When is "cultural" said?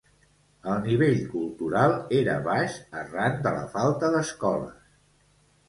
1.33-1.93